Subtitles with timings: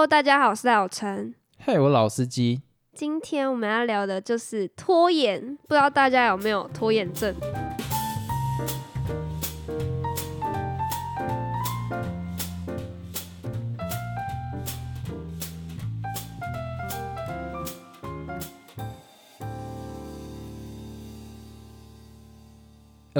[0.00, 1.34] Hello，大家好，我是老陈。
[1.58, 2.62] 嘿，我老司机。
[2.94, 7.34] 今天我们要聊的就是拖延，不知道大家有没有拖延症？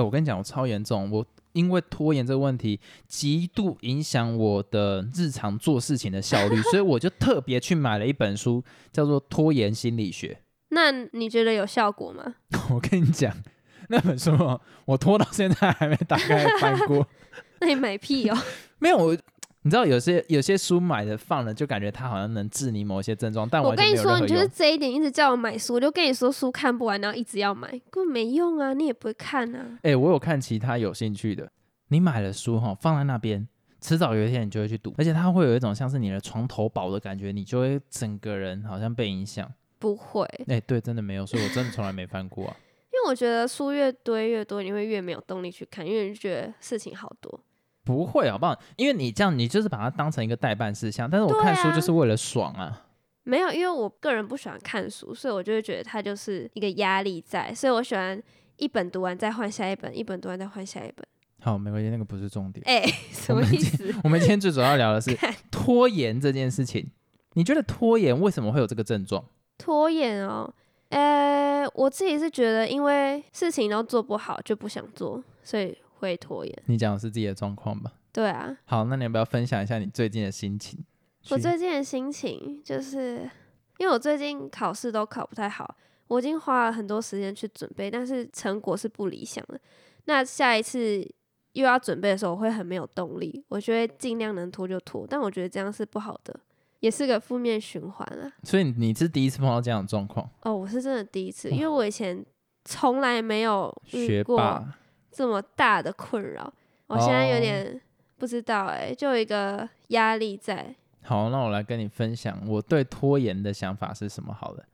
[0.01, 1.27] 哎，我跟你讲，我超严重，我。
[1.53, 2.79] 因为拖延这个问题
[3.09, 8.63] 极度影响我的日常做事情的效率，所以我就特别去买了一本书，
[8.93, 10.29] 叫做《拖延心理学》。
[10.71, 12.37] 那你觉得有效果吗？
[12.71, 13.37] 我跟你讲，
[13.89, 14.31] 那本书
[14.85, 17.05] 我拖到现在还没打开翻过。
[17.59, 18.39] 那你买屁哦？
[18.79, 19.17] 没有我。
[19.63, 29.79] 你知道有些有些书买的放了，就感觉它好像能治你某些症状，但我跟你说，你就是这一点一直叫我买书，我就跟你说书看不完，然后一直要买，根本没用啊，你也不会看啊。
[29.83, 31.51] 哎，我有看其他有兴趣的，
[31.89, 33.47] 你买了书哈，放在那边，
[33.83, 39.47] 迟早有一天你就会去读，而且它会有一种像是你的床头宝的感觉，你就会整个人好像被影响。
[39.79, 42.57] 不会，哎，对，真的没有，所以我真的从来没翻过啊。
[42.93, 47.41] 因为我觉得书越堆越多，你会越没有动力去看，因为你觉得事情好多。
[47.91, 48.57] 不会好不好？
[48.77, 51.11] 因为你这样，你就是把它当成一个代办事项。
[51.11, 52.87] 但是我看书就是为了爽啊。
[53.25, 57.53] 没有，因为我个人不喜欢看书，所以我就会觉得它就是一个压力在。
[57.53, 58.21] 所以我喜欢
[58.57, 61.05] 一本读完再换下一本，一本读完再换下一本。
[61.43, 62.63] 好，没关系，那个不是重点。
[62.67, 62.83] 哎，
[63.13, 63.95] 什么意思？
[64.05, 65.17] 我们今天最主要聊的是
[65.51, 66.91] 拖延这件事情。
[67.35, 69.25] 你觉得拖延为什么会有这个症状？
[69.59, 70.53] 拖延哦，
[70.89, 75.77] 呃，我自己是觉得，因为事情都做不好就不想做，所以。
[76.01, 77.93] 会拖延，你讲的是自己的状况吧？
[78.13, 78.57] 对啊。
[78.65, 80.85] 好，那你要不要分享一下你最近的心情？
[81.29, 83.31] 我最近的心情就是，
[83.79, 85.77] 因为我最近考试都考不太好，
[86.09, 89.61] 我已经花了很多时间去准备，但是成果是不理想的。
[90.07, 91.07] 那下一次
[91.53, 96.41] 又要准备的时候，我会很没有动力，我觉得尽量能拖就拖，但我觉得这样是不好的，
[96.81, 98.33] 也是个负面循环啊。
[98.43, 100.29] 所以你是第一次碰到这样的状况？
[100.43, 102.25] 哦，我是真的第一次，因为我以前
[102.65, 104.67] 从来没有学过。
[105.11, 106.53] 这么大的困扰，
[106.87, 107.81] 我现在有点
[108.17, 110.75] 不知道哎，就有一个压力在。
[111.03, 114.65] 好，那我来跟你分享我对拖延的想法是什么好了。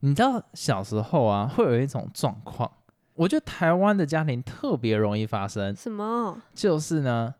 [0.00, 2.70] 你知道小时候啊，会有一种状况，
[3.14, 5.74] 我觉得台湾的家庭特别容易发生。
[5.74, 6.42] 什么？
[6.52, 7.34] 就是呢，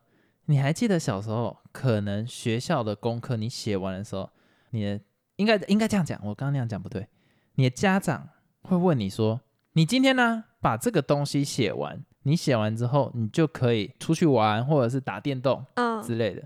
[0.45, 4.29] 你还记得小时候，可能学校的功课你写完的时候，
[4.71, 4.99] 你的
[5.35, 7.07] 应该应该这样讲，我刚刚那样讲不对。
[7.55, 8.29] 你的家长
[8.61, 9.41] 会问你说
[9.73, 15.65] ：“你今天呢，把这个东西写完？”你写完之后，你就可以出去玩，或者是打电动
[16.03, 16.43] 之类的。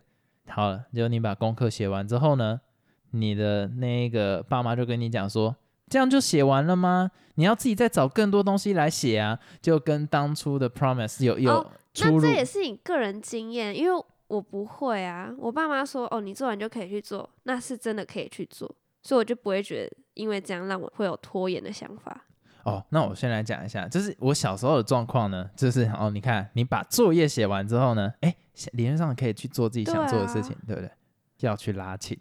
[0.47, 2.61] 好了，就你把功课写完之后呢，
[3.09, 5.55] 你的那个爸妈就跟你讲说，
[5.89, 7.09] 这样就写完了吗？
[7.33, 11.71] 你要自己再找更多东西来写啊，就跟当初的 promise 有有。
[11.99, 15.33] 那这也是你个人经验，因为我不会啊。
[15.39, 18.69] 我爸妈说，哦，你做完就可以去做，那是真的可以去做，
[19.01, 22.25] 所以我就不会觉得因为这样让我会有拖延的想法。
[22.63, 28.35] 哦，那我先来讲一下，就是我小时候的状况呢，就是哦，你看你把作业写完之后呢，哎，
[28.73, 30.89] 理论上可以去做自己想做的事情，对不对？
[31.39, 32.15] 要去拉琴，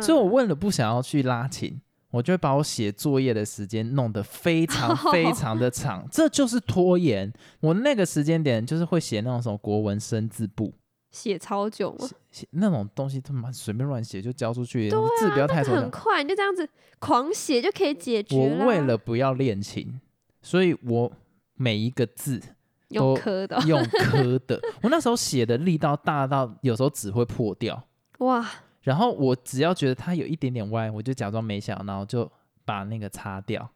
[0.00, 1.78] 所以，我为了不想要去拉琴，
[2.10, 7.30] 我就会把我写作业的时间弄得非常 非常的长，这就是拖延。
[7.60, 10.72] 我那个时间点就是会写那种什么国文生字簿。
[11.12, 12.08] 写超久吗？
[12.32, 16.68] 写那种东西他妈随便乱写就交出去，字不要太很快，你就这样子
[16.98, 20.00] 狂写就可以解决我为了不要练琴，
[20.40, 21.12] 所以我
[21.54, 22.40] 每一个字
[22.88, 24.60] 用刻的，用磕的。
[24.82, 27.86] 我那时候写的力道大到有时候纸会破掉。
[28.18, 28.48] 哇！
[28.80, 32.28] 然后我只要觉得它有一点点歪，我就假装没想，然后就
[32.64, 33.70] 把那个擦掉，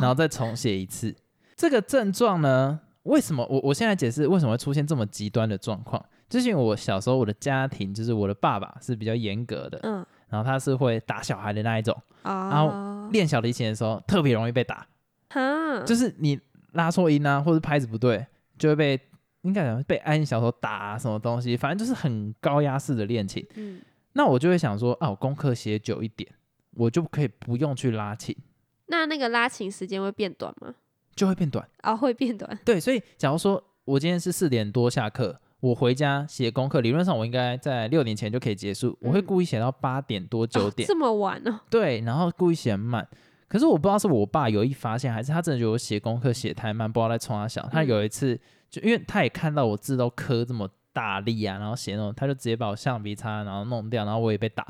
[0.00, 1.14] 然后再重写一次。
[1.54, 6.04] 这个症状呢，为什么我我现在解释为什么会出现这么极端的状况？
[6.28, 14.86] 之前我小时候，我的家庭就是我的爸爸是比较严格的，嗯，然后他是会打小孩的那一种，然后练小提琴的时候特别容易被打，
[15.30, 16.38] 哈，就是你
[16.72, 18.26] 拉错音啊，或者拍子不对，
[18.58, 19.00] 就会被
[19.40, 23.80] 应该讲被安小手打什么东西，反正就是很高压式的练琴，嗯，
[24.12, 26.30] 那我就会想说，啊，我功课写久一点，
[26.72, 28.36] 我就可以不用去拉琴，
[28.88, 30.74] 那那个拉琴时间会变短吗？
[31.14, 35.40] 就会变短啊，会变短，对，所以假如说我今天是四点多下课。
[35.60, 38.96] 我回家写功课，理论上我应该在六点前就可以结束。
[39.00, 41.60] 我会故意写到八点多九点，这么晚呢？
[41.68, 43.04] 对，然后故意写慢。
[43.48, 47.68] 可是我不知道是我爸有意发现，还是他真的觉得我写功课写太慢，不知道在冲他笑。
[47.72, 48.38] 他有一次
[48.70, 54.62] 就因为他也看到我字都磕这么大力啊，然后写那种，他就直接把我橡皮擦然后弄掉，然后我也被打。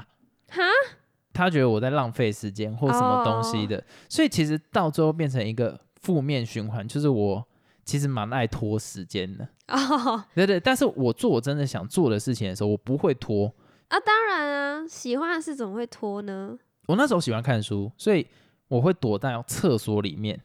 [0.48, 0.62] 哈？
[1.34, 7.46] 他觉得我在浪费时间或什么东西的，所以其实到最后变成一个负面循环，就是我。
[7.88, 9.48] 其实蛮爱拖时间的，
[10.34, 13.46] 对对，但是我做我真的想做的事情的时候，我不会拖。
[13.88, 16.58] 啊，当然啊，喜欢的事怎么会拖呢？
[16.86, 18.26] 我那时候喜欢看书，所以
[18.68, 20.38] 我会躲在厕所里面。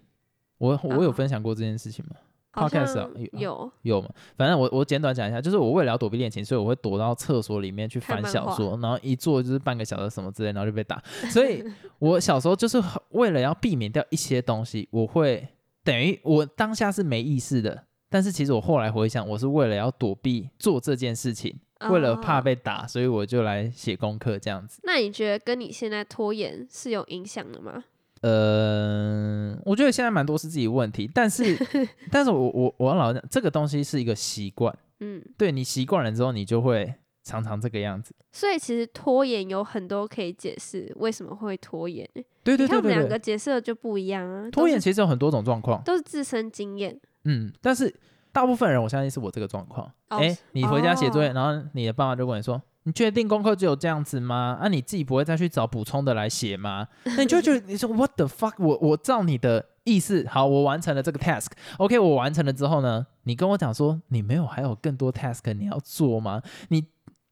[0.58, 2.16] 我我有分享过这件事情吗
[2.54, 4.08] ？Podcast 有有吗？
[4.38, 11.04] 反正我我简短讲一下，就是我为了要躲避恋情，所以我会躲到厕所里面去翻小说，然后一坐就是半个小时什么之类，然后就被打。
[11.30, 11.62] 所以
[12.00, 15.46] 我小时候就是为了要避免掉一些东西，我会
[15.84, 21.60] 等于我当下是没意识的，但是其实我后来回想，我是为了要躲避做这件事情，
[21.90, 24.80] 为了怕被打，所以我就来写功课这样子。
[24.84, 27.84] 那你觉得跟你现在拖延是有影响的吗？
[28.22, 31.44] 呃，我觉得现在蛮多是自己问题，但是，
[32.10, 38.14] 但是我我我老讲，这个东西是一个习惯，嗯，对你习惯了之后，你就会常常这个样子。
[38.32, 42.08] 所以其实拖延有很多可以解释为什么会拖延。
[42.44, 44.50] 对对对对，我们两个解释的就不一样啊。
[44.52, 47.00] 拖延其实有很多种状况，都是自身经验。
[47.24, 47.94] 嗯，但是
[48.32, 49.90] 大部分人我相信是我这个状况。
[50.10, 52.62] 哎，你回家写作业，然后你的爸妈就问你说。
[52.86, 54.58] 你确定功课只有这样子吗？
[54.60, 56.86] 啊，你自己不会再去找补充的来写吗？
[57.06, 58.56] 那你就觉得 你说 What the fuck？
[58.60, 66.42] 我我照你的意思，好，我完成了这个 task，OK，我完成了之后呢，你跟我讲说你没有还有更多 task 你要做吗？
[66.68, 66.84] 你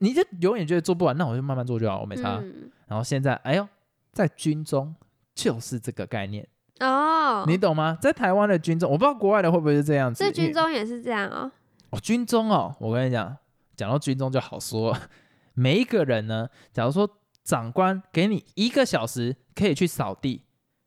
[0.04, 2.44] 你就永远觉得做不完，那我就慢慢做就好，我没差。
[2.88, 3.68] 然后现在，哎呦，
[4.12, 4.96] 在军中
[5.36, 6.48] 就是这个概念
[6.80, 7.96] 哦，你懂吗？
[8.02, 10.24] 在台湾的军中，我不知道国外的会不会是这样子。
[10.24, 11.52] 在军中也是这样哦。
[11.92, 13.38] 哦，军中哦，我跟你讲，
[13.76, 14.98] 讲到军中就好说。
[15.54, 17.08] 每一个人呢，假如说
[17.44, 20.42] 长官给你一个小时可以去扫地，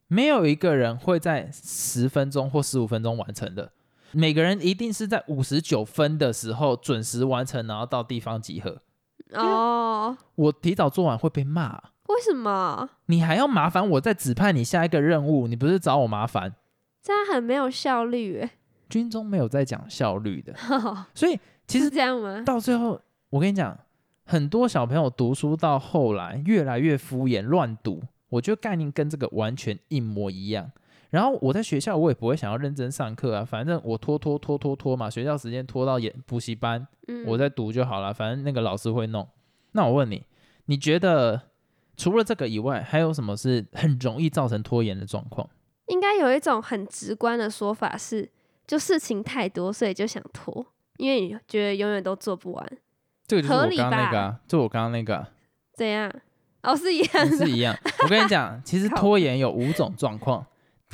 [0.08, 3.70] 没有一个人会在十分钟或十五分钟完成的。
[4.10, 8.82] 每个人一定是在五十九分的时候准时完成，然后到地方集合。
[9.32, 11.80] 哦，我提早做完会被骂。
[12.08, 12.88] 为什么？
[13.06, 15.46] 你还要麻烦我再指派你下一个任务？
[15.46, 16.54] 你不是找我麻烦？
[17.02, 18.50] 这样很没有效率诶。
[18.88, 20.54] 军中没有在讲效率的，
[21.14, 22.42] 所以其实这样吗？
[22.44, 23.00] 到最后，
[23.30, 23.76] 我跟你讲。
[24.26, 30.70] 很多小朋友读书到后来越来越敷衍乱读，我觉得概念跟这个完全一模一样。
[31.14, 36.84] 然后我在学校我也不会想要认真上课啊，反正我拖拖拖拖拖嘛，学校时间拖到演补习班，
[37.24, 39.24] 我在读就好了，反正那个老师会弄。
[39.70, 40.26] 那我问你，
[40.64, 41.40] 你觉得
[41.96, 45.48] 除了这个以外，还有什么是很容易造成拖延的状况？
[45.86, 48.28] 应该有一种很直观的说法是，
[48.66, 50.66] 就事情太多，所以就想拖，
[50.96, 52.68] 因为你觉得永远都做不完。
[53.28, 55.24] 这个就是我刚刚那个，就我刚刚那个，
[55.76, 56.12] 怎样？
[56.62, 57.72] 哦，是一样，是一样。
[58.02, 60.44] 我跟你讲，其实 拖延有五种状况。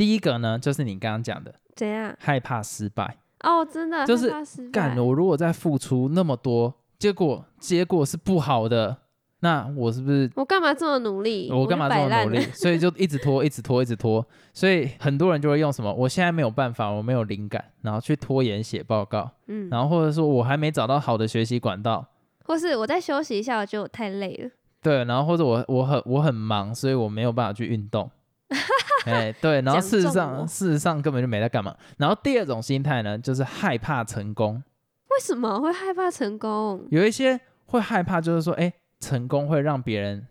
[0.01, 2.17] 第一个呢，就是你刚刚讲的，怎样？
[2.19, 3.19] 害怕失败。
[3.41, 4.33] 哦，真的，就是
[4.73, 4.97] 干。
[4.97, 8.97] 我如果再付出那么多，结果结果是不好的，
[9.41, 10.31] 那我是不是？
[10.37, 11.51] 我干嘛这么努力？
[11.53, 12.41] 我干嘛这么努力？
[12.55, 14.27] 所以就一直拖，一直拖，一直拖。
[14.55, 15.93] 所以很多人就会用什么？
[15.93, 19.31] 我现在没有办法，我没有灵感，然后去拖延写报告。
[19.49, 22.07] 嗯，然后或者说我还没找到好的学习管道。
[22.47, 24.51] 或是我再休息一下，我觉得我太累了。
[24.81, 28.11] 对，然后或者我我很我很忙，所以我没有办法去运动。
[29.07, 31.75] 哎，对，然后事实上事实上根本就没在干嘛。
[31.99, 34.63] 然后第二种心态呢，就是害怕成功。
[35.11, 36.87] 为什么会害怕成功？
[36.91, 40.27] 有一些会害怕，就是说，哎，成功会让别人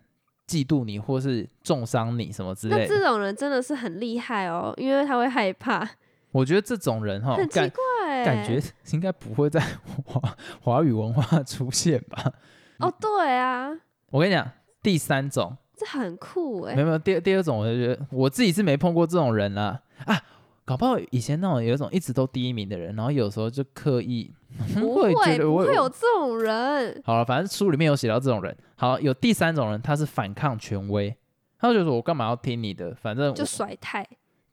[0.48, 2.78] 嫉妒你，或是重伤你什么之类。
[2.78, 5.88] 那这种人真的是很厉害哦，因为他会害怕。
[6.32, 8.62] 我觉得这种人哈，很奇怪，感觉
[8.92, 9.60] 应该不会在
[10.06, 12.32] 华华语文化出现吧？
[12.78, 13.70] 哦，对啊，
[14.12, 14.50] 我跟你讲，
[14.82, 16.76] 第三种，这很酷哎。
[16.76, 20.22] 没有没有，第第二种，我就觉得我自己是没碰过这种人啊啊，
[20.66, 24.32] 搞不好以前那种有一种一直都第一名的人，然后有时候就刻意
[24.76, 27.02] 不会不会有这种人。
[27.06, 28.56] 好了，反正书里面有写到这种人。
[28.76, 31.16] 好，有第三种人，他是反抗权威，
[31.58, 32.94] 他就说我干嘛要听你的？
[32.96, 34.06] 反正就甩态。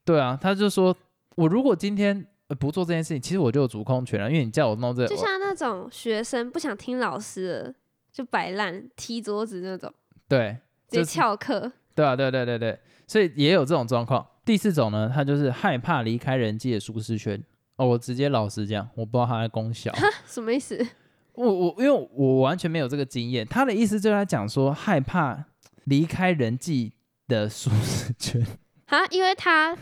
[0.05, 0.97] 对啊，他就说。
[1.37, 2.27] 我如果今天
[2.59, 7.75] 不做这件事情，其实我就有主控权了，因为你叫我弄这，就像那种学生不想听老师的，
[8.11, 9.93] 就摆烂、踢桌子那种，
[10.27, 10.57] 对，
[10.89, 11.71] 直接翘课。
[11.95, 14.27] 对啊，对对对对，所以也有这种状况。
[14.45, 17.43] 第四种呢，他就是害怕离开人际的舒适圈。
[17.77, 19.93] 哦，我直接老实讲，我不知道他在功效
[20.27, 20.87] 什么意思。
[21.35, 25.45] 我我因为我完全没有这个经验，他的意思就在讲说害怕
[25.85, 26.93] 离开人际
[27.29, 28.47] 的舒适圈
[28.87, 29.77] 啊，因为他。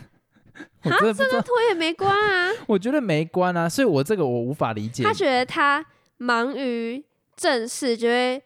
[0.83, 2.49] 啊，这跟拖也没关啊！
[2.65, 5.03] 我觉得没关啊，所以我这个我无法理解。
[5.03, 5.85] 他觉得他
[6.15, 7.03] 忙于
[7.35, 8.41] 正事，就会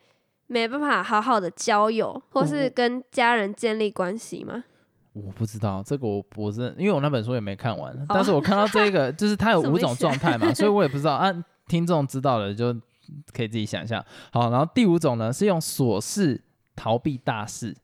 [0.49, 4.65] 没办法好好的交友，或是跟家人建立关系吗？
[5.13, 11.13] 我不知道这个，我我是因为我那本书也没看完，但是我看到这个， 就是它有五种状态嘛，所以我也不知道。
[11.13, 11.33] 啊
[11.67, 12.73] 听众知道了就
[13.31, 14.03] 可以自己想象。
[14.31, 16.43] 好，然后第五种呢是用琐事
[16.75, 17.77] 逃避大事。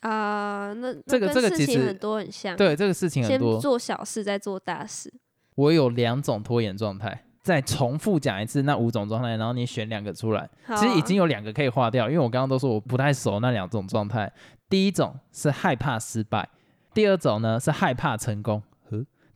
[0.00, 5.12] 啊，那这个这个其实很多很像，对这个事情很多，先做小事再做大事。
[5.54, 10.50] 我有两种拖延状态，再重复讲一次那五种状态，然后你选两个出来。
[10.76, 14.30] 其实已经有两个可以划掉，因为我刚刚都说我不太熟那两种状态。
[14.68, 16.48] 第一种是害怕失败，
[16.92, 18.60] 第二种呢是害怕成功，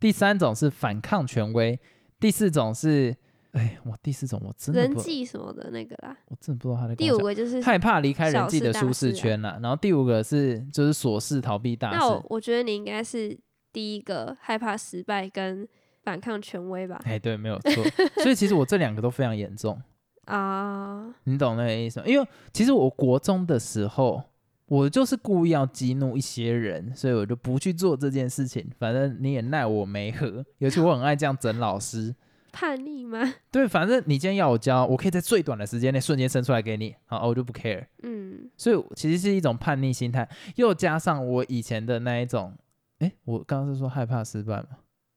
[0.00, 1.79] 第三种是反抗权威，
[2.19, 3.17] 第四种是。
[3.52, 6.95] 哎，我第四种我真的人际什么的那个啦，我真的不知道他的。
[6.95, 11.97] 第五个就是害怕离开人际的舒适圈啦，然后第五个是就是琐事逃避大事。
[11.97, 13.37] 那我我觉得你应该是
[13.73, 15.67] 第一个害怕失败跟
[16.02, 17.00] 反抗权威吧？
[17.04, 17.85] 哎，对，没有错。
[18.23, 19.80] 所以其实我这两个都非常严重
[20.26, 22.07] 啊，你懂那个意思吗？
[22.07, 24.23] 因为其实我国中的时候，
[24.66, 28.71] 我就是故意要激怒一些人，所以我就不去做这件事情。
[28.78, 32.14] 反正你也奈我没何，尤其我很爱这样整老师。
[32.52, 33.35] 叛逆吗？
[33.52, 37.87] 对，反正你今天要我教，我可以在最短的时间内瞬间生出来给你，好，我就不 care。
[38.02, 42.52] 嗯，所以其实是一种叛逆心态，又加上我以前的那一种，
[42.99, 44.66] 哎，我刚刚是说害怕失败吗？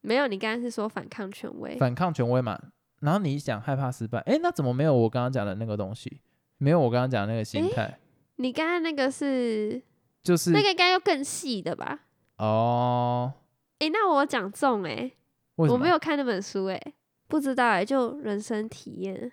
[0.04, 2.60] 没有，你刚刚是说反抗权威，反抗权威嘛。
[3.00, 6.22] 然后你想害怕失败，哎，那怎么没有我刚刚讲的那个东西？
[6.58, 7.98] 没有我刚刚讲的那个心态？
[8.36, 9.82] 你刚刚那个是，
[10.22, 12.02] 就是那个应该要更细的吧？
[12.38, 13.34] 哦，
[13.80, 15.12] 哎，那我讲中哎，
[15.56, 16.80] 我没有看那本书哎。
[17.28, 19.32] 不知道哎，就人生体验。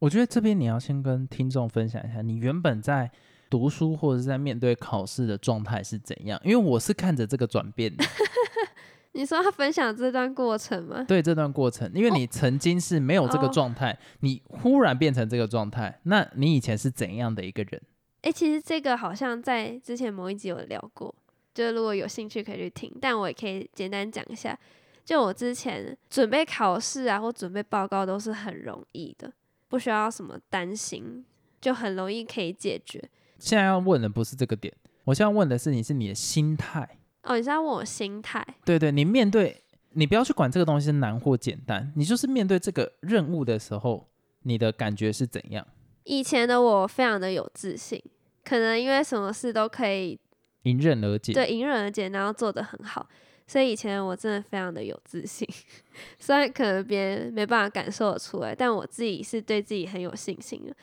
[0.00, 3.10] 我觉得这边你要先跟听众分享一下，你原本在
[3.48, 6.40] 读书或者是在面对考试的状态是怎样？
[6.44, 8.04] 因为我是看着这个转变的。
[9.16, 11.02] 你说他分享这段过程吗？
[11.08, 17.80] 对，这段过程，因为你曾经是没有这个状态，你忽然变成这个状态，那你以前是怎样的一个人？
[18.20, 21.14] 哎，其实这个好像在之前某一集有聊过，
[21.54, 24.56] 就如果有兴趣可以去听，但我也可以简单讲一下。
[25.02, 29.32] 就我之前准备考试啊，或准备报告都是很容易的，
[29.68, 31.24] 不需要什么担心，
[31.58, 33.02] 就很容易可以解决。
[33.38, 36.95] 现在要问的不是这个点，我现在问的是你是你的心态。
[37.26, 38.44] 哦，你是要问我心态？
[38.64, 44.08] 对对，你面对你不要去管这个东西是难或简单，你就是面对这个任务的时候，
[44.42, 45.66] 你的感觉是怎样？
[46.04, 48.02] 以前的我非常的有自信，
[48.44, 50.18] 可能因为什么事都可以
[50.62, 53.08] 迎刃而解，对，迎刃而解，然后做得很好。
[53.48, 55.48] 所以以前我真的非常的有自信，
[56.18, 60.74] 虽然可能别人没办法感受得出来，但我自己是对自己很有信心的。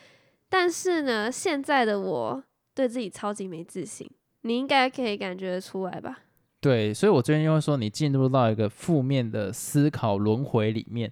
[0.50, 4.10] 但是呢，现在的我对自己超级没自信，
[4.42, 6.20] 你应该可以感觉得出来吧？
[6.64, 11.12] 对，所以我最近就会说，你进入到一个负面的思考轮回里面。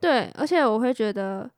[0.00, 1.48] 对，而且我会觉得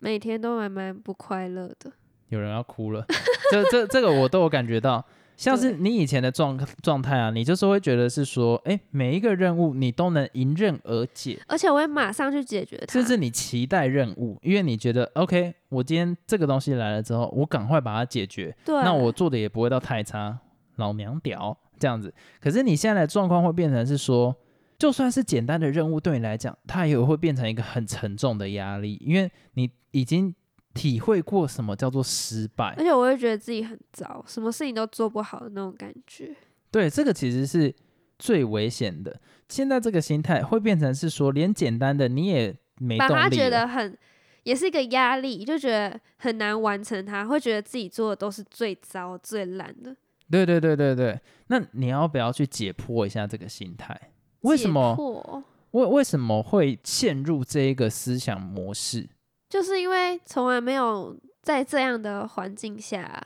[0.00, 1.90] 每天都蛮蛮不快乐的。
[2.28, 3.04] 有人要哭了，
[3.50, 5.02] 这这这个我都有感觉到。
[5.36, 12.92] 像是你以前的状状态啊，你就是会觉得是说，哎，每一个任务你都能迎刃而解，而且我会马上去解决它。
[12.92, 20.38] 甚至你期待任务，因为你觉得，OK，我今天这个东西来了之后，我赶快把它解决，对，那我做的也不会到太差，
[20.76, 22.14] 老娘屌这样子。
[22.40, 24.36] 可是你现在的状况会变成是说，
[24.78, 30.32] 就算是简单的任务对你来讲，它也会变成一个很沉重的压力，因为你已经。
[30.72, 36.32] 体会过什么叫做失败，而且我会觉得自己很糟，什么事情都做不好的那种感觉。
[36.70, 37.74] 对，这个其实是
[38.20, 39.20] 最危险的。
[39.48, 43.98] 现在这个心态会变成是说，连简单的你也没动力，把他觉得很，
[44.44, 47.04] 也是一个压力，就觉得很难完成。
[47.04, 49.96] 他会觉得自己做的都是最糟、最烂的。
[50.30, 53.98] 对对对对对，那你要不要去解剖一下这个心态？
[54.42, 55.44] 为什么？
[55.72, 59.08] 为为什么会陷入这一个思想模式？
[59.48, 63.22] 就是因为从来没有在这样的环境下，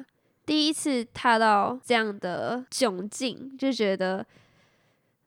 [0.46, 4.26] 第一次踏到这样的窘境，就觉得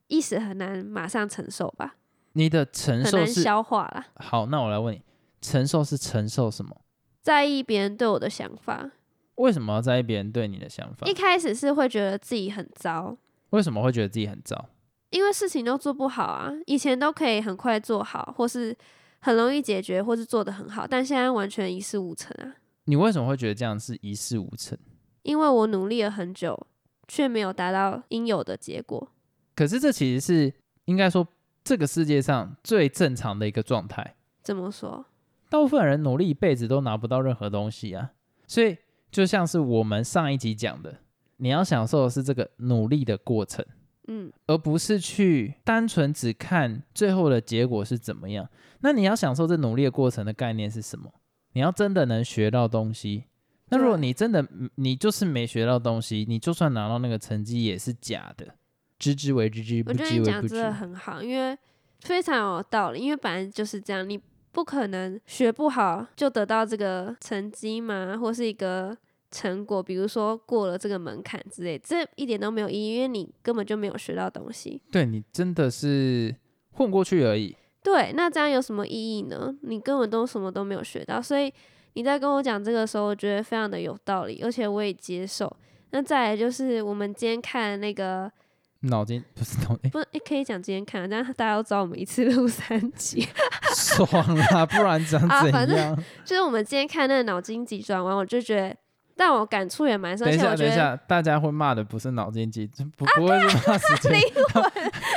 [0.08, 1.96] 一时很难马上承受吧。
[2.32, 4.06] 你的承受是消化了。
[4.16, 5.02] 好，那我来问你，
[5.40, 6.80] 承受是承受什么？
[7.20, 8.90] 在意别人对我的想法。
[9.38, 11.06] 为什么要在意别人对你的想法？
[11.08, 13.16] 一开始是会觉得自己很糟。
[13.50, 14.68] 为什么会觉得自己很糟？
[15.10, 18.76] 因为事情都做不好啊，以前都可以很快做好，或是。
[19.20, 22.54] 很容易解决，或是做得很好，但现在完全一事无成啊！
[22.84, 24.78] 你为什么会觉得这样是一事无成？
[25.22, 26.68] 因为我努力了很久，
[27.08, 29.10] 却没有达到应有的结果。
[29.56, 30.54] 可是这其实是
[30.84, 31.26] 应该说
[31.64, 34.14] 这个世界上最正常的一个状态。
[34.44, 35.04] 怎么说？
[35.50, 38.12] 大部分人努力一辈子都拿不到任何东西啊！
[38.46, 38.78] 所以
[39.10, 40.98] 就像是我们上一集讲的，
[41.38, 43.64] 你要享受的是这个努力的过程。
[44.10, 48.48] 嗯，而不是去单纯只看最后的结果是怎么样。
[48.80, 51.12] 那你要享受这努力的过程的概念是什么？
[51.52, 53.24] 你要真的能学到东西。
[53.68, 54.46] 那如果你真的
[54.76, 58.54] 你就是没学到东西，你就算拿到那个成绩也是假的。
[58.98, 60.20] 知之为知之，不知为不知。
[60.20, 61.56] 我觉得你讲真的很好，因为
[62.00, 63.00] 非常有道理。
[63.00, 64.18] 因为本来就是这样，你
[64.52, 68.96] 不可能学不好就得到这个成绩嘛，或是一个。
[69.30, 74.80] 成果，比如说过了这个门槛之类，这一点都没有意义，因为你根本就没有学到东西。
[74.90, 76.34] 对你真的是
[76.72, 77.54] 混过去而已。
[77.82, 79.54] 对，那这样有什么意义呢？
[79.60, 81.52] 你根本都什么都没有学到，所以
[81.92, 85.54] 你在跟我讲这个时候，我觉得非常的有道理，而且我也接受。
[85.90, 88.32] 那再来就是我们今天看那个
[88.82, 93.26] 脑筋 不是脑筋，不是可以讲今天看，这样大家都知道我们一次录三集，
[93.74, 94.06] 爽
[94.52, 94.64] 啊！
[94.66, 95.96] 不然讲怎样？
[96.24, 98.76] 就是我们今天看那个脑筋急转弯，我就觉得。
[99.20, 100.24] 但我感触也蛮深。
[100.24, 104.12] 等一下，等一下，大家会骂的不是脑筋急，不 不会是骂时间。
[104.12, 104.20] 灵
[104.54, 104.62] 魂，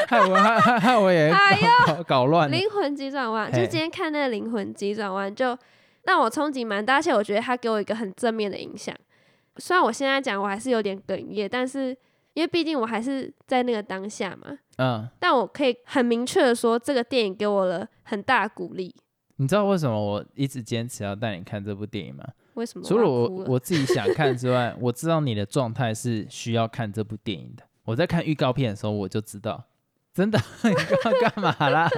[0.08, 1.32] 害我害害害我也
[1.86, 2.52] 搞搞乱。
[2.52, 5.56] 灵魂急转弯，就今天看那个灵魂急转弯，就
[6.06, 8.92] 让我冲击蛮大，而且我觉得他给我一个很正面的影响。
[9.58, 11.96] 虽然我现在讲我还是有点哽咽，但是
[12.34, 14.58] 因为毕竟我还是在那个当下嘛。
[14.78, 15.08] 嗯。
[15.20, 18.96] 但我可以很明确的说，这个电影给我了很大鼓励。
[19.38, 22.24] 你知道为什么我一直坚持要带你看这部电影吗？
[22.54, 22.86] 为什么？
[22.86, 27.64] 除了我我自己想看之外，我知道你的状态是需要看这部电影的。
[27.86, 29.64] 我在看预告片的时候，我就知道，
[30.14, 31.90] 真的 你要干嘛啦？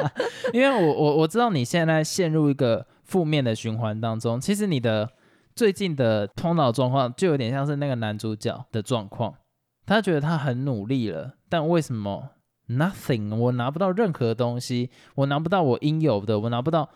[0.54, 4.40] 因为我我我知道你现在陷入一个负面的循环当中。
[4.40, 5.10] 其实你的
[5.54, 9.34] 最近的头脑状况就有点像是那个男主角的状况，
[9.86, 12.32] 他觉得他很努力了，但为什么
[12.68, 13.36] nothing？
[13.36, 16.90] 我拿不到任何东西，我拿不到我应有的，我拿不到。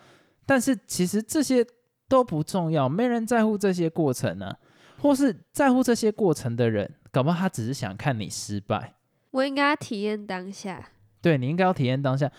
[0.46, 1.66] 但是其实这些。
[2.10, 4.56] 都不重要，没人在乎这些过程呢，
[4.98, 8.94] 或是在乎这些过程的人，搞不好他只是想看你失败。
[9.32, 10.88] 我应该体验当下，
[11.20, 12.32] 对你应该要体验当下。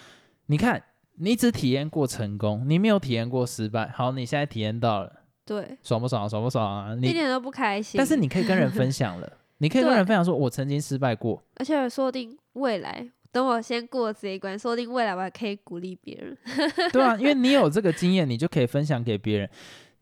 [0.48, 0.82] 你看，
[1.20, 3.90] 你只体验过成功，你没有体验过失败。
[3.90, 6.28] 好，你现在体验到了，对，爽不爽？
[6.28, 6.96] 爽不爽啊？
[6.96, 7.96] 你一点都不开心。
[7.96, 13.10] 但是你可以跟人分享了， 你可以跟人分享说，我曾经失败过，而且说不定未来。
[13.32, 16.36] 等我先过这一关，说不定未来我还可以鼓励别人。
[16.92, 19.50] 对啊，因为你有这个经验，你就可以分享给别人。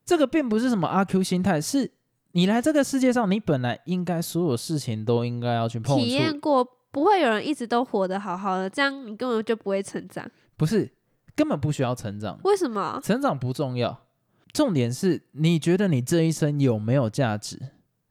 [0.05, 1.91] 这个并不是什么阿 Q 心态，是
[2.31, 10.25] 你来这个世界上，你本来应该所有事情都应该要去碰体验过，不会有人一直都活得好好的，这样你根本就不会成长。
[10.55, 10.89] 不是，
[11.35, 12.39] 根本不需要成长。
[12.45, 13.01] 为什么？
[13.03, 14.05] 成长不重要，
[14.53, 17.59] 重点是你觉得你这一生有没有价值，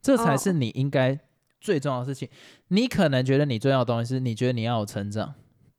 [0.03, 1.19] 这才是你应该。
[1.60, 2.28] 最重要的事情，
[2.68, 5.34] 你可能觉得你重要的东西是你觉得你要有成长，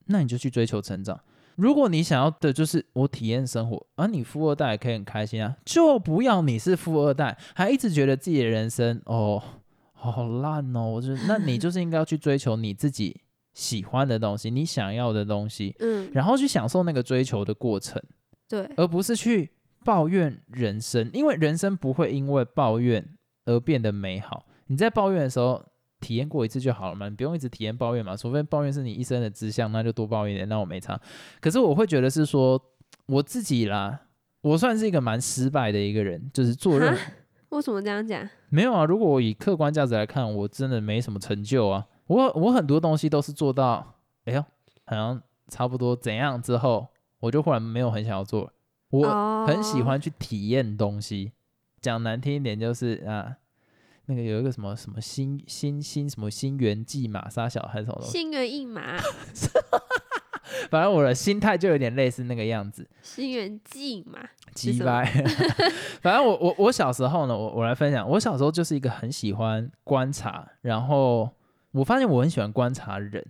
[0.07, 1.19] 那你就去追求成长。
[1.55, 9.41] 如果你想要的就是我体验生活，而你富二代也可以很开心啊，就不要你是富二代，还一直觉得自己的人生哦
[9.93, 10.83] 好烂哦。
[10.83, 13.21] 我觉得那你就是应该要去追求你自己
[13.55, 17.99] 喜欢的东西，你想要的东西，嗯，然后去享受那个追求的过程，
[18.47, 19.49] 对，而不是去
[19.83, 23.03] 抱怨人生，因为人生不会因为抱怨
[23.45, 24.45] 而变得美好。
[24.67, 25.63] 你在抱怨的时候。
[25.99, 28.15] 体验过一次就好了嘛，你不用一直体验抱怨嘛。
[28.15, 30.97] 除非抱怨是你一生的志向，那就多抱怨点，那我没差。
[31.41, 32.62] 可是我会觉得是说
[33.08, 33.99] 我自己啦，
[34.41, 37.01] 我算是一个蛮失败的一个人，就是做任何。
[37.49, 38.30] 为什么这样讲？
[38.49, 41.88] 没有啊，如果我以客观价值来看，我真的没什么成就啊。
[42.06, 44.41] 我我很多东西都是做到，哎呦，
[44.86, 46.89] 好像差不多怎样之后，
[47.21, 48.53] 我就忽然没有很想要做。
[48.91, 51.32] 我很喜欢去体验东西，
[51.82, 53.38] 讲难听一点就是啊。
[54.07, 58.97] 那个有一个什么什么新新新什么新元记马杀小还是什么的，心猿意马，
[60.69, 62.89] 反正我的心态就有点类似那个样子。
[63.01, 64.19] 心猿记马，
[64.53, 65.05] 鸡掰。
[66.01, 71.29] 反正我我我小时候呢，我我来分享，我小时候就是一个很喜欢观察，然后
[71.71, 73.23] 我发现我很喜欢观察人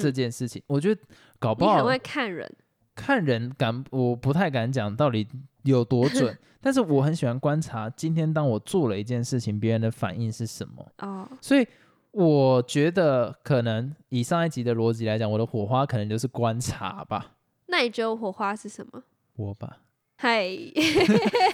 [0.00, 0.62] 这件事情。
[0.66, 1.00] 我觉得
[1.38, 2.50] 搞不好你很会看人，
[2.98, 5.24] 看人敢我不太敢讲到底
[5.62, 6.36] 有多准。
[6.60, 10.84] 但是我很喜欢观察，今天当我做了一件事情，别人的反应是什么。
[10.98, 11.64] 哦，所以
[12.10, 17.36] 我觉得可能以上一集的逻辑来讲，我的火花可能就是观察吧。
[17.66, 19.00] 那你觉得火花是什么？
[19.36, 19.78] 我吧。
[20.16, 20.48] 嗨，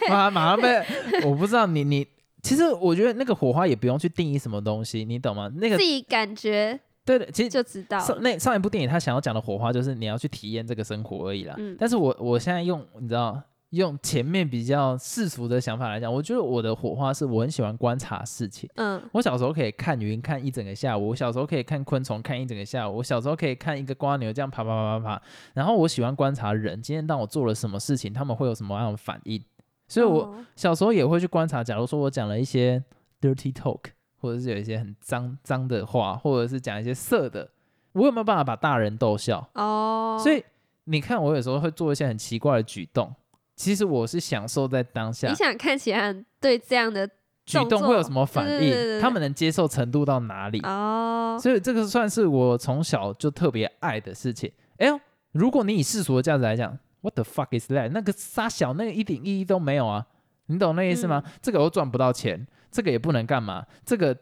[0.09, 0.83] 马马上被
[1.23, 2.07] 我不知道你你，
[2.43, 5.53] 其实我觉得那个火花也不用去定义什么东西，你懂吗？
[5.57, 6.81] 那个自己感觉。
[7.05, 11.55] 对的，其实就知道上那上一部电影他想要讲的火花就是你要去体验这个生活而已啦。
[11.59, 11.77] 嗯。
[11.79, 13.43] 但是我我现在用你知道。
[13.71, 18.71] 用前面比较世俗的想法来讲，我觉得我的火花是我很喜欢观察事情。
[18.77, 25.23] 嗯，我小时候可以看云看一整个下午，我小时候可以看昆虫看一整个下午，我小时候可以看一个瓜牛这样爬爬爬爬爬。
[25.55, 29.43] 然后我喜欢观察人，今天当我做了什么事情，他们会有什么样的反应。
[29.88, 32.81] 所以我小时候也会去观察，假如说我讲了一些
[33.21, 33.81] dirty talk，
[34.25, 37.47] 或者是有一些很脏脏的话，或者是讲一些色的，
[37.93, 39.47] 我有没有办法把大人逗笑？
[39.53, 40.43] 哦，所以
[40.85, 43.15] 你看我有时候会做一些很奇怪的举动。
[43.55, 45.29] 其实我是享受在当下。
[45.29, 47.07] 你想看其他人对这样的
[47.45, 48.99] 举动会有什么反应？
[48.99, 50.59] 他们能接受程度到哪里？
[50.63, 54.51] 哦，所以这个算是我从小就特别爱的事情。
[54.79, 54.99] 哎呦，
[55.33, 57.91] 如果你以世俗的价值来讲，What the fuck is that？
[57.91, 60.07] 那个杀小，那个一点意义都没有啊！
[60.47, 61.23] 你懂那意思吗？
[61.43, 64.17] 这个又赚不到钱，这个也不能干嘛，这个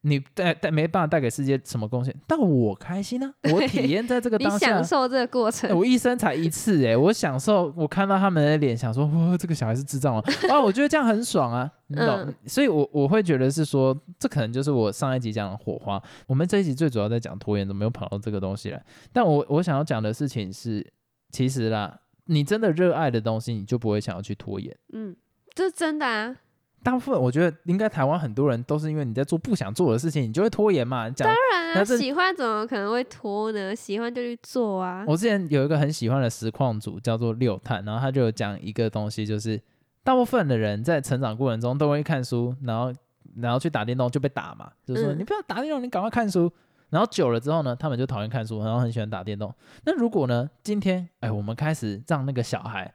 [0.00, 3.30] 你带带没办法带给世界什么贡献，但我开心啊！
[3.52, 5.76] 我 体验在这个当下，享受这个过程。
[5.76, 10.24] 我一生才一次哎，我享受我看到他们的脸，想说哇，这个小孩是智障啊！
[10.48, 12.34] 啊，我觉得这样很爽啊， 你懂？
[12.46, 16.02] 所以，我我会觉得是说，这可能就是我上一集讲的火花。
[16.26, 18.82] 我们这一集最主要在讲拖延，怎么又跑到这个东西来？
[19.12, 20.90] 但我我想要讲的事情是，
[21.30, 24.74] 其实啦，你真的热爱的东西，你就不会想要去拖延。
[24.94, 25.14] 嗯，
[25.54, 26.36] 这是真的啊。
[26.82, 31.10] 大部分我觉得应该台湾很多人都是因为你在做不想做的事情，你就会拖延嘛。
[31.10, 33.76] 当然啊，喜欢怎么可能会拖呢？
[33.76, 35.04] 喜欢就去做啊。
[35.06, 39.60] 我之前有一个很喜欢的实况组叫做六探，然后他就有讲一个东西，就是
[40.02, 42.90] 大部分的人在成长过程中都会看书，然后
[43.36, 46.50] 然后去打电动就被打嘛，就是说你不要打电动，你赶快看书。
[46.88, 49.54] 然后久了之后呢，他们就讨厌看书，然后很喜欢打电动。
[49.84, 52.92] 那如果呢，今天哎，我们开始让那个小孩。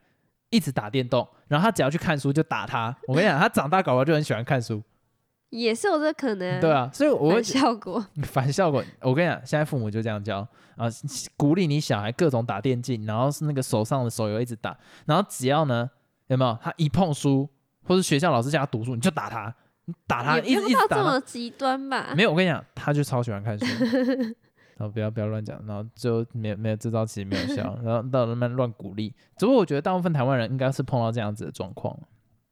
[0.56, 2.96] 一直打电动，然后他只要去看书就打他。
[3.08, 4.82] 我跟你讲，他长大搞完就很喜欢看书，
[5.50, 6.60] 也是有这可能。
[6.62, 8.84] 对啊，所以我反效果，反效果。
[9.02, 10.88] 我跟你讲，现在父母就这样教啊，
[11.36, 15.90] 鼓励你小孩各种打电竞，然后是那个手上的手游一直打，然后只要呢
[16.28, 17.50] 有没有他一碰书，
[17.84, 19.54] 或是学校老师叫他读书，你就打他，
[19.86, 20.98] 你打他，一直一直打。
[20.98, 22.14] 这么极端吧？
[22.16, 23.66] 没有，我跟你讲，他就超喜欢看书。
[24.78, 29.14] 然后不要不要乱讲，然后就没有没有这招其实没有效，然后到那边乱鼓励。
[29.38, 31.98] 只不过我觉得大部分台湾人应该是碰到这样子的状况，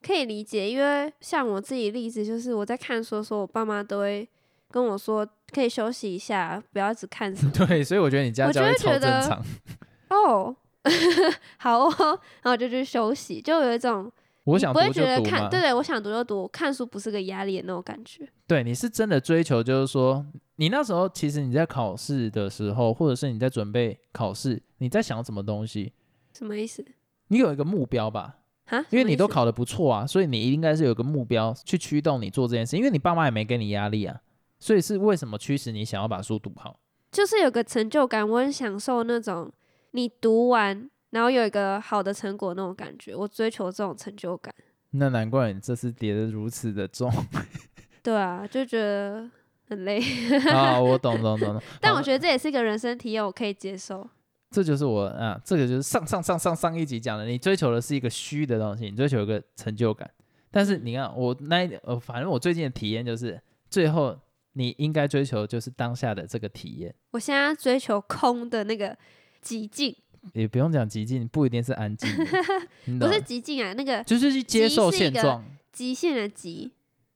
[0.02, 4.28] 可以理解，因为像我自己例子，就是我在看书的时候，我爸妈都会
[4.72, 7.48] 跟我说可以休息一下，不要一直看书。
[7.54, 9.44] 对，所以我觉得你家教育超正常。
[10.10, 10.56] 哦，
[11.58, 14.12] 好哦，然后我就去休息，就有一种。
[14.46, 18.28] 我想不会觉得看对对，我想读就读，看书不是个压力的那种感觉。
[18.46, 25.94] 对，你是真的追求，就是说，你那时候其实你在考试的时候，或者是你在准备考试，你在想什么东西？
[26.34, 26.86] 什么意思？
[27.28, 28.38] 你有一个目标吧？
[28.66, 28.80] 啊？
[28.89, 32.78] 因为你都考得不错啊，所以你应该是有个目标去驱动你做这件事。
[32.78, 34.22] 因为你爸妈也没给你压力啊，
[34.60, 36.80] 所以是为什么驱使你想要把书读好？
[37.12, 39.52] 就是有个成就感，我很享受那种
[39.92, 40.89] 你读完。
[41.12, 44.52] 然后有一个好的成果那种感觉，我追求这种成就感。
[44.89, 47.12] 那难怪你这次跌得如此的重。
[48.02, 49.30] 对啊，就觉得
[49.76, 50.02] 很累。
[50.50, 51.62] 啊， 我懂懂懂懂。
[51.82, 54.08] 但我觉得这也是一个人生体验，我可以接受。
[54.52, 60.10] 这就是我啊，这个就是上上上上上一集讲的，你追求的是一个虚的东西，你追求一个成就感。
[60.52, 64.16] 但是你看我那一呃，反正我最近的体验就是，最后
[64.54, 66.94] 你应该追求就是当下的这个体验。
[67.12, 68.96] 我现在追求空的那个
[69.42, 69.96] 极境。
[70.34, 72.10] 也不用讲极静，不一定是安静，
[72.98, 76.72] 不是极静啊，那个就是去接受现状，极限的极。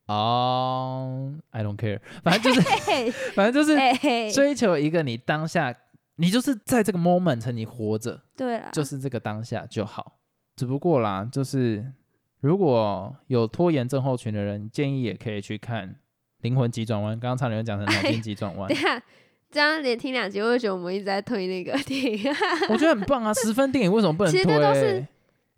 [0.08, 5.74] 哦，I don't care，反正就是，反正就是追求一个你当下，
[6.16, 10.18] 你就是在这个 moment 你活着，对了，就是这个当下就好。
[10.56, 11.92] 只不过啦，就是
[12.40, 15.88] 如果有拖延症候群的人，建议也可以去看
[16.40, 18.68] 《灵魂急转弯》，刚刚差点讲成脑筋急转弯。
[19.50, 22.30] 这样连听两集，我会觉得我们一直在推那个电影。
[22.68, 24.42] 我觉得很棒啊，十分电影为什么不能推？
[24.42, 25.06] 其实都是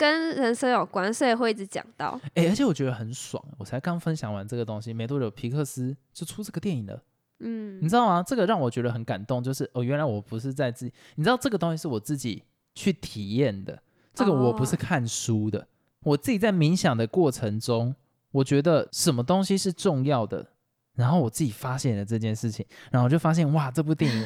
[0.00, 2.18] 跟人生有关，所以会一直讲到。
[2.32, 7.02] 哎，而且我觉得很爽，我才刚分享完这个东西没多久，皮克斯就出这个电影了。
[7.40, 8.24] 嗯，你知道吗？
[8.26, 12.42] 这个让我觉得很感动，就是哦，原来我不是在自己，你知道这个东西是我自己
[12.74, 13.78] 去体验的，
[14.14, 15.66] 这个我不是看书的，
[16.02, 17.94] 我自己在冥想的过程中，
[18.32, 20.46] 我觉得什么东西是重要的。
[20.94, 24.24] 然后我自己发现了这件事情，然后我就发现哇，这部电影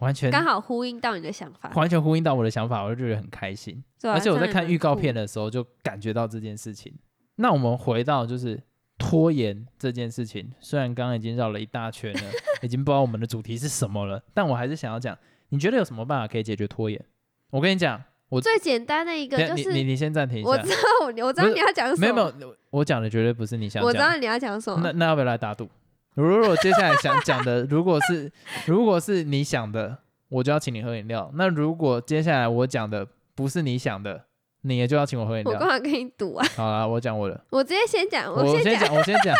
[0.00, 3.82] 完全刚好呼应到你的想法，完全呼应到我的想法，我就觉得很开心。
[4.02, 6.92] 啊而且我在看预告片的时候就感觉到这件事情。
[7.36, 8.60] 那我们回到就是
[8.98, 12.20] 拖延这件事情，虽然刚刚已经绕了一大圈了，
[12.62, 15.16] 已经不知道我们的主题是什么了，但我还是想要讲，
[15.50, 17.02] 你觉得有什么办法可以解决拖延？
[17.50, 25.68] 我跟你讲，我最简单的一个就是你你先暂停一下，我知道我我知道你要讲什么，没有没有，我讲的绝对不是你想，我知道你要讲什么，那那要不要来打赌？
[26.14, 28.30] 如果接下来想讲的，如果是
[28.66, 31.30] 如果是你想的，我就要请你喝饮料。
[31.34, 34.24] 那如果接下来我讲的不是你想的，
[34.62, 35.52] 你也就要请我喝饮料。
[35.52, 36.46] 我干嘛跟你赌啊？
[36.56, 37.44] 好啊，我讲我的。
[37.50, 39.36] 我直接先讲，我先讲，我先讲，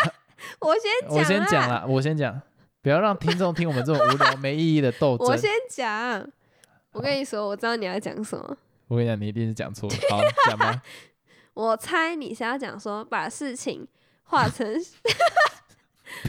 [0.59, 2.41] 我先讲， 我先讲了，我先讲，
[2.81, 5.27] 不要让听众听我们这种无聊没意义的斗争。
[5.27, 6.27] 我先讲，
[6.93, 8.57] 我跟你说，我知道你要讲什么。
[8.87, 9.95] 我跟你讲，你一定是讲错了。
[10.09, 10.81] 好，讲吧。
[11.53, 13.87] 我猜你是要讲说，把事情
[14.23, 14.73] 化成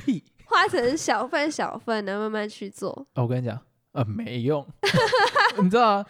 [0.05, 0.25] 屁。
[0.53, 2.91] 化成小份小份的，慢慢去做。
[3.15, 3.59] 哦我跟你讲，
[3.93, 4.67] 呃，没用。
[5.63, 6.05] 你知道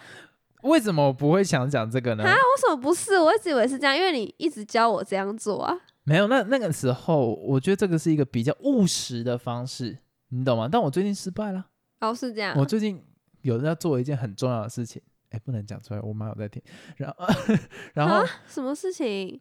[0.63, 2.25] 为什么我不会想讲这个呢？
[2.25, 3.19] 啊，为什么不是？
[3.19, 5.77] 我一直以为是这样，因为你一直教我这样做啊。
[6.05, 10.69] 没有，那那个时候，我觉得这个是一个比较务实的方式，你懂吗？
[10.71, 11.67] 但我最近失败了。
[12.01, 12.57] 哦，是这样。
[12.59, 13.05] 我最近
[13.43, 15.01] 有在做一件很重要的事情，
[15.31, 16.63] 哎，不能讲出来，我妈有在听。
[16.97, 17.27] 然后，
[17.95, 19.41] 然后什么事情？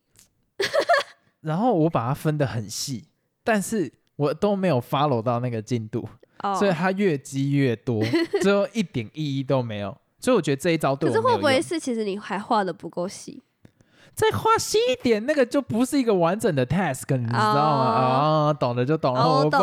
[1.41, 3.07] 然后我把它分的很细，
[3.43, 3.91] 但是。
[4.21, 6.07] 我都没有 follow 到那个进度，
[6.59, 8.03] 所以它越积越多，
[8.43, 9.97] 最后一点意义都没有。
[10.19, 11.15] 所以我觉得这一招对我。
[11.15, 13.41] 可是会不会是其实你还画的不够细？
[14.13, 17.85] 再画细一点，那个就不是一个完整的 task，你知道吗？
[18.49, 19.27] 啊，懂了就懂了。
[19.27, 19.57] 我不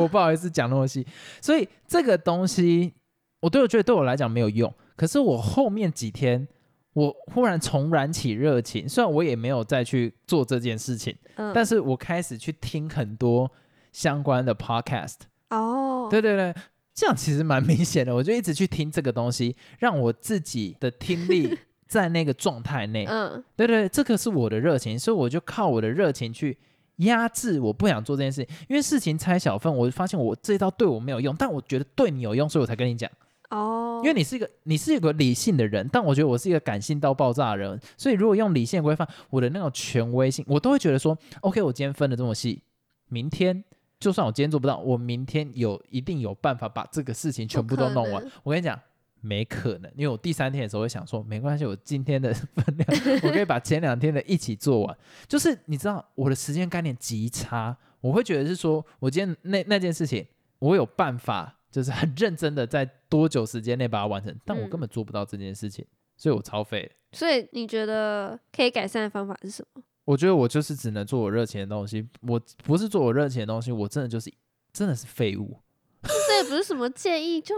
[0.00, 1.06] 我不好意思讲那么细。
[1.42, 2.94] 所以这个东西，
[3.40, 4.72] 我对我觉得对我来讲没有用。
[4.96, 6.48] 可是我后面几天，
[6.94, 8.88] 我忽然重燃起热情。
[8.88, 11.14] 虽然我也没有再去做这件事情，
[11.52, 13.50] 但是我开始去听很多
[13.98, 15.16] 相关的 podcast。
[15.50, 16.54] 哦，对对对，
[16.94, 18.14] 这样其实蛮明显的。
[18.14, 21.58] 我就一直去听这个东西，让我自己的听力。
[21.88, 26.58] 在那个状态内，嗯，对对，这个是我的热情，所以我就靠我的热情去
[26.96, 28.56] 压制我不想做这件事情。
[28.68, 33.10] 因为事情拆小份，我就发现我这一招对我没有用，但我觉得对你有用，所以我才跟你讲。
[33.48, 42.62] 哦，因为你是一个你是一个理性的人，但我觉得我是一个感性到爆炸的人，所以如果用理性规范我的那种权威性，我都会觉得说，OK，我今天分的这么细，
[43.08, 43.64] 明天
[43.98, 48.24] 就算我今天做不到，我明天有一定有办法把这个事情全部都弄完。
[48.42, 48.78] 我跟你讲。
[49.20, 54.96] 没可能，因为我第三天的时候会想说，没关系，我今天的分量我可以把前两天的一起做完。
[55.26, 60.24] 就是你知道我的时间概念极差，我会觉得是说我今天那那件事情，
[60.60, 65.84] 我有办法，就是很认真的在多久时间内把它完成，但我根本做不到这件事情，
[66.16, 66.88] 所以我超废。
[67.10, 69.82] 所以你觉得可以改善的方法是什么？
[70.08, 74.32] 我觉得我就是只能做我热情的东西，我不是做我热情的东西，我真的就是
[74.72, 75.58] 真的是废物。
[76.00, 77.54] 这也不是什么建议，就。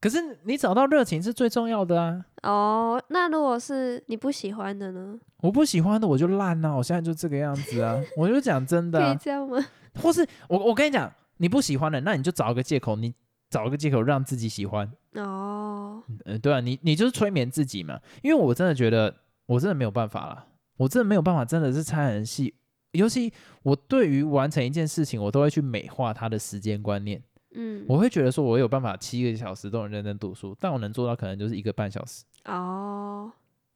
[0.00, 2.24] 可是你找到热情是最重要的啊！
[2.44, 5.18] 哦，那如果是你不喜欢的呢？
[5.38, 6.72] 我不喜欢的我就烂啊！
[6.72, 8.00] 我现在就这个样子啊！
[8.16, 9.58] 我就讲真的，可以这样吗？
[10.00, 13.12] 或是我我跟你讲，你不喜欢的，那你就找一个借口，你
[13.50, 14.88] 找一个借口让自己喜欢。
[15.14, 17.98] 哦，嗯，对啊，你你就是催眠自己嘛。
[18.22, 19.12] 因为我真的觉得，
[19.46, 20.46] 我真的没有办法了，
[20.78, 22.54] 我真的没有办法，真的是拆很细。
[22.92, 23.30] 尤其
[23.62, 27.22] 我对于完成一件事情，我都会去美化它的时间观念。
[27.54, 32.24] 嗯，我会觉得说，我有办法七个小时都能认真读书，但我能做到可能就是一个半小时。
[32.46, 33.30] 哦，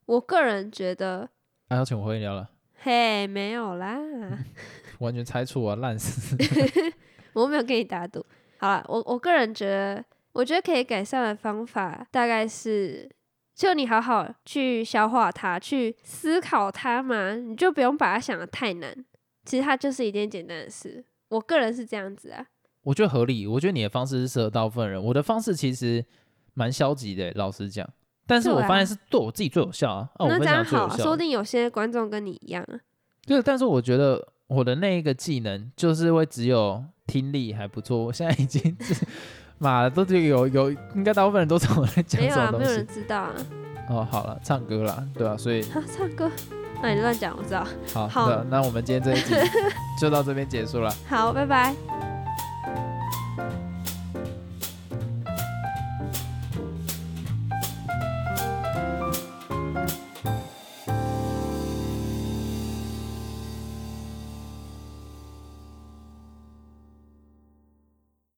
[0.07, 1.29] 我个人觉得，
[1.69, 2.49] 还要请我喝饮料了？
[2.75, 3.99] 嘿，没有啦
[5.01, 6.37] 完全猜错啊，烂死！
[7.35, 8.25] 我没有跟你打赌。
[8.59, 13.11] 好了，我我个人觉得，我觉得可以改善的方法大概是，
[13.55, 19.05] 就你好好去消化它，去思考它嘛，你就不用把它想的太难。
[19.45, 21.05] 其实它就是一件简单的事。
[21.29, 22.47] 我个人是这样子啊。
[22.83, 25.03] 我觉得合理，我觉得你的方式是适合大部分人。
[25.03, 26.05] 我的方式其实
[26.55, 27.89] 蛮消极的，老实讲。
[28.27, 30.09] 但是我发现是对我自己最有效啊。
[30.19, 32.81] 那这样好，说不定有些观众跟你一样啊。
[33.27, 37.99] 对，但是我觉得我的那一个技能就是会只有听力还不错。
[38.05, 39.07] 我现在已经是
[39.63, 42.67] 妈的都有有，应该大部分人都知道我在讲什么东西。
[42.67, 43.31] 没有啊，没有人知道啊。
[43.89, 46.31] 哦，好了，唱歌啦，对啊，所以唱歌，
[46.83, 47.65] 那你乱讲，我知道。
[48.09, 49.35] 好的，那我们今天这一集
[50.01, 50.93] 就到这边结束了。
[51.09, 52.12] 好，拜拜。